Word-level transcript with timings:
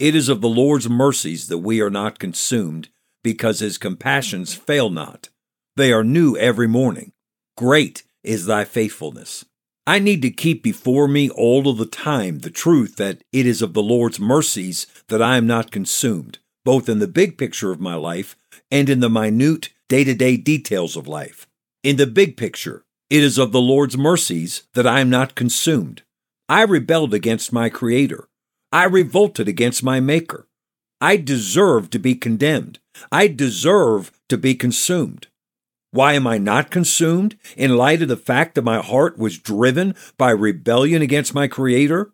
It 0.00 0.14
is 0.14 0.30
of 0.30 0.40
the 0.40 0.48
Lord's 0.48 0.88
mercies 0.88 1.48
that 1.48 1.58
we 1.58 1.82
are 1.82 1.90
not 1.90 2.18
consumed, 2.18 2.88
because 3.22 3.58
his 3.58 3.76
compassions 3.76 4.54
fail 4.54 4.88
not. 4.88 5.28
They 5.76 5.92
are 5.92 6.02
new 6.02 6.38
every 6.38 6.66
morning. 6.66 7.12
Great 7.54 8.02
is 8.24 8.46
thy 8.46 8.64
faithfulness. 8.64 9.44
I 9.86 9.98
need 9.98 10.22
to 10.22 10.30
keep 10.30 10.62
before 10.62 11.06
me 11.06 11.28
all 11.28 11.68
of 11.68 11.76
the 11.76 11.84
time 11.84 12.38
the 12.38 12.48
truth 12.48 12.96
that 12.96 13.22
it 13.30 13.44
is 13.44 13.60
of 13.60 13.74
the 13.74 13.82
Lord's 13.82 14.18
mercies 14.18 14.86
that 15.08 15.20
I 15.20 15.36
am 15.36 15.46
not 15.46 15.70
consumed, 15.70 16.38
both 16.64 16.88
in 16.88 16.98
the 16.98 17.06
big 17.06 17.36
picture 17.36 17.70
of 17.70 17.78
my 17.78 17.94
life 17.94 18.36
and 18.70 18.88
in 18.88 19.00
the 19.00 19.10
minute 19.10 19.68
day 19.90 20.04
to 20.04 20.14
day 20.14 20.38
details 20.38 20.96
of 20.96 21.08
life. 21.08 21.46
In 21.82 21.96
the 21.96 22.06
big 22.06 22.38
picture, 22.38 22.84
it 23.10 23.22
is 23.22 23.36
of 23.36 23.52
the 23.52 23.60
Lord's 23.60 23.98
mercies 23.98 24.62
that 24.72 24.86
I 24.86 25.00
am 25.00 25.10
not 25.10 25.34
consumed. 25.34 26.00
I 26.48 26.62
rebelled 26.62 27.12
against 27.12 27.52
my 27.52 27.68
Creator. 27.68 28.29
I 28.72 28.84
revolted 28.84 29.48
against 29.48 29.82
my 29.82 30.00
Maker. 30.00 30.46
I 31.00 31.16
deserve 31.16 31.90
to 31.90 31.98
be 31.98 32.14
condemned. 32.14 32.78
I 33.10 33.26
deserve 33.26 34.12
to 34.28 34.36
be 34.36 34.54
consumed. 34.54 35.28
Why 35.92 36.12
am 36.12 36.26
I 36.26 36.38
not 36.38 36.70
consumed 36.70 37.36
in 37.56 37.76
light 37.76 38.02
of 38.02 38.08
the 38.08 38.16
fact 38.16 38.54
that 38.54 38.62
my 38.62 38.78
heart 38.80 39.18
was 39.18 39.38
driven 39.38 39.94
by 40.16 40.30
rebellion 40.30 41.02
against 41.02 41.34
my 41.34 41.48
Creator? 41.48 42.12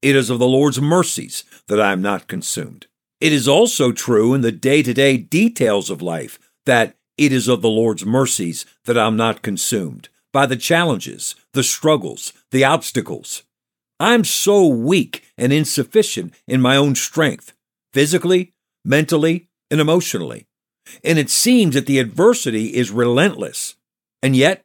It 0.00 0.14
is 0.14 0.30
of 0.30 0.38
the 0.38 0.46
Lord's 0.46 0.80
mercies 0.80 1.42
that 1.66 1.80
I 1.80 1.90
am 1.90 2.02
not 2.02 2.28
consumed. 2.28 2.86
It 3.20 3.32
is 3.32 3.48
also 3.48 3.90
true 3.90 4.34
in 4.34 4.42
the 4.42 4.52
day 4.52 4.82
to 4.82 4.94
day 4.94 5.16
details 5.16 5.90
of 5.90 6.02
life 6.02 6.38
that 6.66 6.96
it 7.16 7.32
is 7.32 7.48
of 7.48 7.62
the 7.62 7.68
Lord's 7.68 8.04
mercies 8.04 8.66
that 8.84 8.98
I'm 8.98 9.16
not 9.16 9.42
consumed 9.42 10.08
by 10.32 10.46
the 10.46 10.56
challenges, 10.56 11.34
the 11.54 11.64
struggles, 11.64 12.32
the 12.50 12.62
obstacles. 12.62 13.42
I'm 13.98 14.24
so 14.24 14.66
weak 14.66 15.24
and 15.38 15.52
insufficient 15.52 16.34
in 16.46 16.60
my 16.60 16.76
own 16.76 16.94
strength, 16.94 17.52
physically, 17.92 18.52
mentally, 18.84 19.48
and 19.70 19.80
emotionally. 19.80 20.46
And 21.02 21.18
it 21.18 21.30
seems 21.30 21.74
that 21.74 21.86
the 21.86 21.98
adversity 21.98 22.74
is 22.74 22.90
relentless. 22.90 23.74
And 24.22 24.36
yet, 24.36 24.62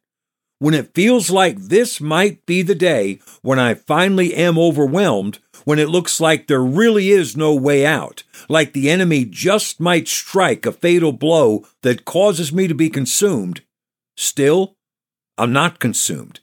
when 0.60 0.74
it 0.76 0.94
feels 0.94 1.32
like 1.32 1.58
this 1.58 2.00
might 2.00 2.46
be 2.46 2.62
the 2.62 2.76
day 2.76 3.20
when 3.42 3.58
I 3.58 3.74
finally 3.74 4.36
am 4.36 4.60
overwhelmed, 4.60 5.40
when 5.66 5.80
it 5.80 5.90
looks 5.90 6.20
like 6.20 6.46
there 6.46 6.62
really 6.62 7.10
is 7.10 7.36
no 7.36 7.56
way 7.56 7.86
out, 7.86 8.24
like 8.48 8.74
the 8.74 8.90
enemy 8.90 9.26
just 9.26 9.80
might 9.80 10.08
strike 10.08 10.66
a 10.66 10.72
fatal 10.72 11.14
blow 11.14 11.66
that 11.82 12.06
causes 12.06 12.54
me 12.54 12.68
to 12.68 12.76
be 12.76 12.90
consumed, 12.90 13.62
still, 14.16 14.76
I'm 15.38 15.52
not 15.52 15.80
consumed. 15.80 16.42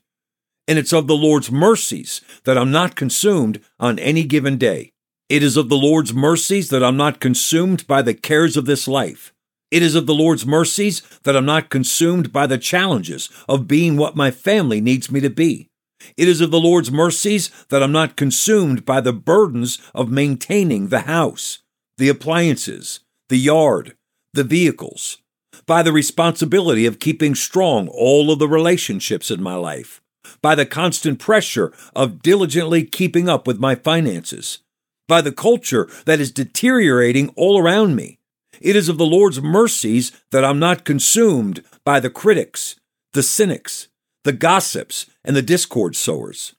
And 0.68 0.78
it's 0.78 0.92
of 0.92 1.06
the 1.06 1.16
Lord's 1.16 1.50
mercies 1.50 2.20
that 2.44 2.58
I'm 2.58 2.70
not 2.70 2.94
consumed 2.94 3.60
on 3.80 3.98
any 3.98 4.22
given 4.22 4.58
day. 4.58 4.92
It 5.28 5.42
is 5.42 5.56
of 5.56 5.70
the 5.70 5.76
Lord's 5.76 6.12
mercies 6.12 6.68
that 6.68 6.84
I'm 6.84 6.96
not 6.96 7.20
consumed 7.20 7.86
by 7.86 8.02
the 8.02 8.14
cares 8.14 8.56
of 8.56 8.66
this 8.66 8.86
life. 8.86 9.32
It 9.70 9.82
is 9.82 9.94
of 9.94 10.06
the 10.06 10.14
Lord's 10.14 10.46
mercies 10.46 11.00
that 11.24 11.36
I'm 11.36 11.46
not 11.46 11.70
consumed 11.70 12.32
by 12.32 12.46
the 12.46 12.58
challenges 12.58 13.28
of 13.48 13.66
being 13.66 13.96
what 13.96 14.14
my 14.14 14.30
family 14.30 14.80
needs 14.80 15.10
me 15.10 15.20
to 15.20 15.30
be. 15.30 15.68
It 16.16 16.28
is 16.28 16.40
of 16.40 16.50
the 16.50 16.60
Lord's 16.60 16.92
mercies 16.92 17.50
that 17.70 17.82
I'm 17.82 17.92
not 17.92 18.16
consumed 18.16 18.84
by 18.84 19.00
the 19.00 19.12
burdens 19.12 19.78
of 19.94 20.10
maintaining 20.10 20.88
the 20.88 21.00
house, 21.00 21.58
the 21.96 22.08
appliances, 22.08 23.00
the 23.28 23.36
yard, 23.36 23.96
the 24.32 24.44
vehicles, 24.44 25.18
by 25.66 25.82
the 25.82 25.92
responsibility 25.92 26.86
of 26.86 27.00
keeping 27.00 27.34
strong 27.34 27.88
all 27.88 28.30
of 28.30 28.38
the 28.38 28.48
relationships 28.48 29.30
in 29.30 29.42
my 29.42 29.54
life, 29.54 30.00
by 30.42 30.54
the 30.54 30.66
constant 30.66 31.18
pressure 31.18 31.72
of 31.94 32.22
diligently 32.22 32.84
keeping 32.84 33.28
up 33.28 33.46
with 33.46 33.58
my 33.58 33.74
finances, 33.74 34.58
by 35.06 35.20
the 35.20 35.32
culture 35.32 35.88
that 36.04 36.20
is 36.20 36.30
deteriorating 36.30 37.30
all 37.36 37.58
around 37.58 37.96
me. 37.96 38.18
It 38.60 38.76
is 38.76 38.88
of 38.88 38.98
the 38.98 39.06
Lord's 39.06 39.40
mercies 39.40 40.12
that 40.30 40.44
I'm 40.44 40.58
not 40.58 40.84
consumed 40.84 41.62
by 41.84 42.00
the 42.00 42.10
critics, 42.10 42.76
the 43.12 43.22
cynics, 43.22 43.88
the 44.24 44.32
gossips, 44.32 45.06
and 45.24 45.36
the 45.36 45.42
discord 45.42 45.96
sowers. 45.96 46.54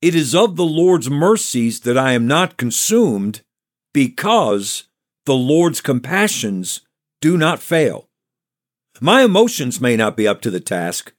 It 0.00 0.14
is 0.14 0.34
of 0.34 0.56
the 0.56 0.64
Lord's 0.64 1.08
mercies 1.08 1.80
that 1.80 1.96
I 1.96 2.12
am 2.12 2.26
not 2.26 2.56
consumed 2.56 3.42
because 3.94 4.84
the 5.26 5.34
Lord's 5.34 5.80
compassions 5.80 6.80
do 7.20 7.36
not 7.36 7.60
fail. 7.60 8.08
My 9.00 9.22
emotions 9.22 9.80
may 9.80 9.96
not 9.96 10.16
be 10.16 10.28
up 10.28 10.40
to 10.42 10.50
the 10.50 10.60
task, 10.60 11.12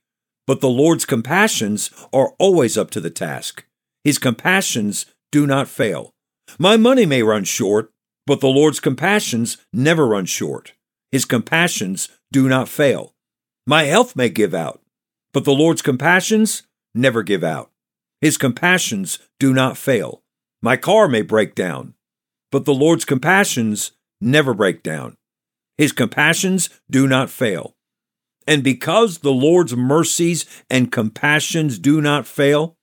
but 0.47 0.61
the 0.61 0.69
Lord's 0.69 1.05
compassions 1.05 1.89
are 2.11 2.33
always 2.39 2.77
up 2.77 2.91
to 2.91 2.99
the 2.99 3.09
task. 3.09 3.65
His 4.03 4.17
compassions 4.17 5.05
do 5.31 5.47
not 5.47 5.67
fail. 5.67 6.11
My 6.59 6.77
money 6.77 7.05
may 7.05 7.23
run 7.23 7.43
short, 7.43 7.91
but 8.25 8.41
the 8.41 8.47
Lord's 8.47 8.79
compassions 8.79 9.57
never 9.71 10.05
run 10.05 10.25
short. 10.25 10.73
His 11.11 11.25
compassions 11.25 12.09
do 12.31 12.47
not 12.47 12.67
fail. 12.67 13.13
My 13.65 13.83
health 13.83 14.15
may 14.15 14.29
give 14.29 14.53
out, 14.53 14.81
but 15.33 15.45
the 15.45 15.53
Lord's 15.53 15.81
compassions 15.81 16.63
never 16.93 17.23
give 17.23 17.43
out. 17.43 17.71
His 18.21 18.37
compassions 18.37 19.19
do 19.39 19.53
not 19.53 19.77
fail. 19.77 20.21
My 20.61 20.77
car 20.77 21.07
may 21.07 21.21
break 21.21 21.55
down, 21.55 21.93
but 22.51 22.65
the 22.65 22.73
Lord's 22.73 23.05
compassions 23.05 23.91
never 24.21 24.53
break 24.53 24.83
down. 24.83 25.15
His 25.77 25.91
compassions 25.91 26.69
do 26.89 27.07
not 27.07 27.29
fail. 27.29 27.75
And 28.47 28.63
because 28.63 29.19
the 29.19 29.31
Lord's 29.31 29.75
mercies 29.75 30.45
and 30.69 30.91
compassions 30.91 31.79
do 31.79 32.01
not 32.01 32.27
fail, 32.27 32.75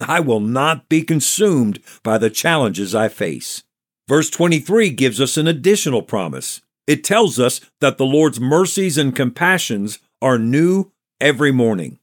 I 0.00 0.20
will 0.20 0.40
not 0.40 0.88
be 0.88 1.02
consumed 1.02 1.80
by 2.02 2.18
the 2.18 2.30
challenges 2.30 2.94
I 2.94 3.08
face. 3.08 3.62
Verse 4.08 4.30
23 4.30 4.90
gives 4.90 5.20
us 5.20 5.36
an 5.36 5.46
additional 5.46 6.02
promise. 6.02 6.62
It 6.86 7.04
tells 7.04 7.38
us 7.38 7.60
that 7.80 7.98
the 7.98 8.06
Lord's 8.06 8.40
mercies 8.40 8.98
and 8.98 9.14
compassions 9.14 9.98
are 10.22 10.38
new 10.38 10.90
every 11.20 11.52
morning. 11.52 11.98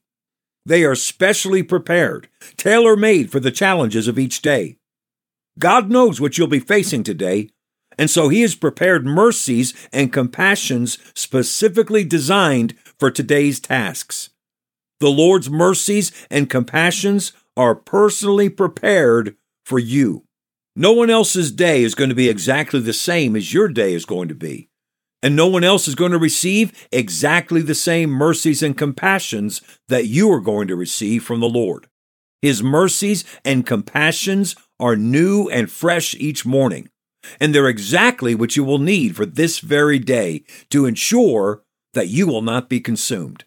They 0.64 0.84
are 0.84 0.94
specially 0.94 1.62
prepared, 1.62 2.28
tailor 2.56 2.96
made 2.96 3.30
for 3.30 3.40
the 3.40 3.50
challenges 3.50 4.06
of 4.08 4.18
each 4.18 4.42
day. 4.42 4.76
God 5.58 5.90
knows 5.90 6.20
what 6.20 6.38
you'll 6.38 6.46
be 6.46 6.60
facing 6.60 7.02
today, 7.02 7.50
and 7.98 8.08
so 8.08 8.28
he 8.28 8.42
has 8.42 8.54
prepared 8.54 9.04
mercies 9.04 9.74
and 9.92 10.12
compassions 10.12 10.98
specifically 11.14 12.04
designed 12.04 12.74
for 12.98 13.10
today's 13.10 13.60
tasks. 13.60 14.30
The 15.00 15.08
Lord's 15.08 15.48
mercies 15.48 16.12
and 16.30 16.50
compassions 16.50 17.32
are 17.56 17.74
personally 17.74 18.48
prepared 18.48 19.36
for 19.64 19.78
you. 19.78 20.24
No 20.74 20.92
one 20.92 21.10
else's 21.10 21.50
day 21.50 21.82
is 21.82 21.94
going 21.94 22.10
to 22.10 22.16
be 22.16 22.28
exactly 22.28 22.80
the 22.80 22.92
same 22.92 23.36
as 23.36 23.52
your 23.52 23.68
day 23.68 23.94
is 23.94 24.04
going 24.04 24.28
to 24.28 24.34
be. 24.34 24.68
And 25.22 25.34
no 25.34 25.48
one 25.48 25.64
else 25.64 25.88
is 25.88 25.96
going 25.96 26.12
to 26.12 26.18
receive 26.18 26.88
exactly 26.92 27.60
the 27.60 27.74
same 27.74 28.10
mercies 28.10 28.62
and 28.62 28.78
compassions 28.78 29.60
that 29.88 30.06
you 30.06 30.32
are 30.32 30.40
going 30.40 30.68
to 30.68 30.76
receive 30.76 31.24
from 31.24 31.40
the 31.40 31.48
Lord. 31.48 31.88
His 32.40 32.62
mercies 32.62 33.24
and 33.44 33.66
compassions 33.66 34.54
are 34.78 34.94
new 34.94 35.48
and 35.48 35.68
fresh 35.68 36.14
each 36.14 36.46
morning 36.46 36.88
and 37.40 37.54
they're 37.54 37.68
exactly 37.68 38.34
what 38.34 38.56
you 38.56 38.64
will 38.64 38.78
need 38.78 39.16
for 39.16 39.26
this 39.26 39.60
very 39.60 39.98
day 39.98 40.44
to 40.70 40.86
ensure 40.86 41.62
that 41.94 42.08
you 42.08 42.26
will 42.26 42.42
not 42.42 42.68
be 42.68 42.80
consumed. 42.80 43.44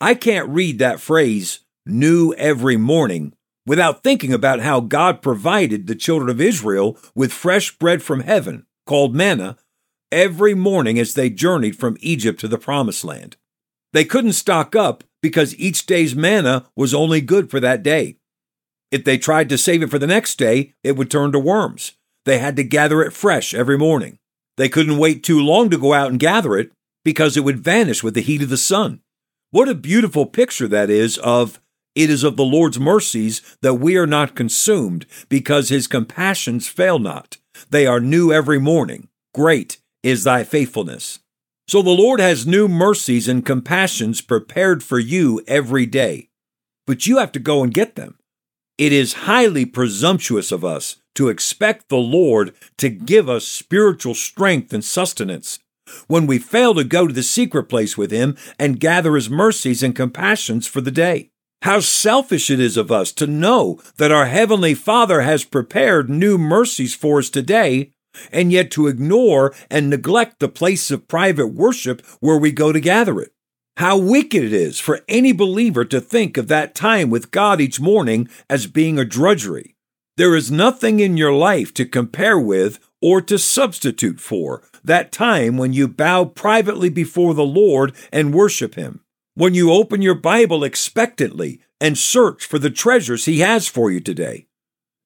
I 0.00 0.14
can't 0.14 0.48
read 0.48 0.78
that 0.78 1.00
phrase, 1.00 1.60
new 1.86 2.34
every 2.34 2.76
morning, 2.76 3.34
without 3.66 4.02
thinking 4.02 4.32
about 4.32 4.60
how 4.60 4.80
God 4.80 5.22
provided 5.22 5.86
the 5.86 5.94
children 5.94 6.28
of 6.28 6.40
Israel 6.40 6.98
with 7.14 7.32
fresh 7.32 7.76
bread 7.76 8.02
from 8.02 8.20
heaven, 8.20 8.66
called 8.86 9.14
manna, 9.14 9.56
every 10.12 10.54
morning 10.54 10.98
as 10.98 11.14
they 11.14 11.30
journeyed 11.30 11.76
from 11.76 11.96
Egypt 12.00 12.40
to 12.40 12.48
the 12.48 12.58
promised 12.58 13.04
land. 13.04 13.36
They 13.92 14.04
couldn't 14.04 14.32
stock 14.32 14.76
up 14.76 15.04
because 15.22 15.58
each 15.58 15.86
day's 15.86 16.14
manna 16.14 16.66
was 16.76 16.92
only 16.92 17.20
good 17.20 17.50
for 17.50 17.60
that 17.60 17.82
day. 17.82 18.16
If 18.90 19.04
they 19.04 19.18
tried 19.18 19.48
to 19.48 19.58
save 19.58 19.82
it 19.82 19.90
for 19.90 19.98
the 19.98 20.06
next 20.06 20.36
day, 20.36 20.74
it 20.82 20.92
would 20.92 21.10
turn 21.10 21.32
to 21.32 21.38
worms. 21.38 21.92
They 22.24 22.38
had 22.38 22.56
to 22.56 22.64
gather 22.64 23.02
it 23.02 23.12
fresh 23.12 23.54
every 23.54 23.78
morning. 23.78 24.18
They 24.56 24.68
couldn't 24.68 24.98
wait 24.98 25.24
too 25.24 25.40
long 25.40 25.70
to 25.70 25.78
go 25.78 25.92
out 25.92 26.10
and 26.10 26.20
gather 26.20 26.56
it 26.56 26.70
because 27.04 27.36
it 27.36 27.44
would 27.44 27.60
vanish 27.60 28.02
with 28.02 28.14
the 28.14 28.22
heat 28.22 28.42
of 28.42 28.48
the 28.48 28.56
sun. 28.56 29.00
What 29.50 29.68
a 29.68 29.74
beautiful 29.74 30.26
picture 30.26 30.68
that 30.68 30.90
is 30.90 31.18
of 31.18 31.60
it 31.94 32.10
is 32.10 32.24
of 32.24 32.36
the 32.36 32.44
Lord's 32.44 32.80
mercies 32.80 33.40
that 33.62 33.74
we 33.74 33.96
are 33.96 34.06
not 34.06 34.34
consumed 34.34 35.06
because 35.28 35.68
his 35.68 35.86
compassions 35.86 36.66
fail 36.66 36.98
not. 36.98 37.36
They 37.70 37.86
are 37.86 38.00
new 38.00 38.32
every 38.32 38.58
morning. 38.58 39.08
Great 39.32 39.78
is 40.02 40.24
thy 40.24 40.42
faithfulness. 40.42 41.20
So 41.68 41.82
the 41.82 41.90
Lord 41.90 42.20
has 42.20 42.46
new 42.46 42.66
mercies 42.68 43.28
and 43.28 43.46
compassions 43.46 44.20
prepared 44.20 44.82
for 44.82 44.98
you 44.98 45.42
every 45.46 45.86
day. 45.86 46.28
But 46.86 47.06
you 47.06 47.18
have 47.18 47.32
to 47.32 47.38
go 47.38 47.62
and 47.62 47.72
get 47.72 47.94
them. 47.94 48.18
It 48.76 48.92
is 48.92 49.12
highly 49.12 49.64
presumptuous 49.64 50.50
of 50.50 50.64
us 50.64 50.96
to 51.14 51.28
expect 51.28 51.88
the 51.88 51.96
Lord 51.96 52.54
to 52.78 52.88
give 52.88 53.28
us 53.28 53.46
spiritual 53.46 54.14
strength 54.14 54.72
and 54.72 54.84
sustenance 54.84 55.60
when 56.06 56.26
we 56.26 56.38
fail 56.38 56.74
to 56.74 56.84
go 56.84 57.06
to 57.06 57.12
the 57.12 57.22
secret 57.22 57.64
place 57.64 57.96
with 57.96 58.10
Him 58.10 58.36
and 58.58 58.80
gather 58.80 59.14
His 59.14 59.30
mercies 59.30 59.82
and 59.82 59.94
compassions 59.94 60.66
for 60.66 60.80
the 60.80 60.90
day. 60.90 61.30
How 61.62 61.80
selfish 61.80 62.50
it 62.50 62.60
is 62.60 62.76
of 62.76 62.92
us 62.92 63.10
to 63.12 63.26
know 63.26 63.80
that 63.96 64.12
our 64.12 64.26
Heavenly 64.26 64.74
Father 64.74 65.22
has 65.22 65.44
prepared 65.44 66.10
new 66.10 66.36
mercies 66.36 66.94
for 66.94 67.20
us 67.20 67.30
today, 67.30 67.90
and 68.30 68.52
yet 68.52 68.70
to 68.72 68.86
ignore 68.86 69.54
and 69.70 69.88
neglect 69.88 70.40
the 70.40 70.48
place 70.48 70.90
of 70.90 71.08
private 71.08 71.48
worship 71.48 72.04
where 72.20 72.36
we 72.36 72.52
go 72.52 72.70
to 72.70 72.80
gather 72.80 73.20
it. 73.20 73.32
How 73.78 73.98
wicked 73.98 74.44
it 74.44 74.52
is 74.52 74.78
for 74.78 75.00
any 75.08 75.32
believer 75.32 75.84
to 75.86 76.00
think 76.00 76.36
of 76.36 76.48
that 76.48 76.74
time 76.74 77.10
with 77.10 77.32
God 77.32 77.60
each 77.60 77.80
morning 77.80 78.28
as 78.48 78.66
being 78.66 78.98
a 78.98 79.04
drudgery. 79.04 79.74
There 80.16 80.36
is 80.36 80.50
nothing 80.50 81.00
in 81.00 81.16
your 81.16 81.32
life 81.32 81.74
to 81.74 81.84
compare 81.84 82.38
with 82.38 82.78
or 83.02 83.20
to 83.22 83.38
substitute 83.38 84.20
for 84.20 84.62
that 84.84 85.12
time 85.12 85.56
when 85.56 85.72
you 85.72 85.88
bow 85.88 86.24
privately 86.24 86.88
before 86.88 87.34
the 87.34 87.44
Lord 87.44 87.94
and 88.12 88.34
worship 88.34 88.74
Him, 88.74 89.00
when 89.34 89.54
you 89.54 89.72
open 89.72 90.02
your 90.02 90.14
Bible 90.14 90.62
expectantly 90.62 91.60
and 91.80 91.98
search 91.98 92.44
for 92.44 92.58
the 92.58 92.70
treasures 92.70 93.24
He 93.24 93.40
has 93.40 93.66
for 93.66 93.90
you 93.90 94.00
today, 94.00 94.46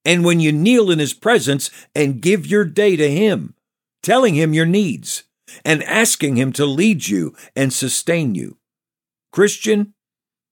and 0.04 0.24
when 0.24 0.40
you 0.40 0.52
kneel 0.52 0.90
in 0.90 0.98
His 0.98 1.14
presence 1.14 1.70
and 1.94 2.20
give 2.20 2.46
your 2.46 2.64
day 2.64 2.96
to 2.96 3.10
Him, 3.10 3.54
telling 4.02 4.34
Him 4.34 4.52
your 4.52 4.66
needs 4.66 5.24
and 5.64 5.82
asking 5.84 6.36
Him 6.36 6.52
to 6.52 6.66
lead 6.66 7.06
you 7.06 7.34
and 7.56 7.72
sustain 7.72 8.34
you. 8.34 8.58
Christian, 9.32 9.94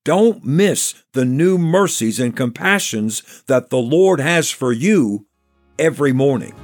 don't 0.05 0.45
miss 0.45 1.03
the 1.11 1.25
new 1.25 1.57
mercies 1.57 2.19
and 2.19 2.35
compassions 2.35 3.43
that 3.47 3.69
the 3.69 3.77
Lord 3.77 4.21
has 4.21 4.49
for 4.49 4.71
you 4.71 5.27
every 5.77 6.13
morning. 6.13 6.55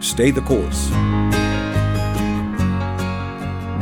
Stay 0.00 0.30
the 0.30 0.42
course. 0.42 0.90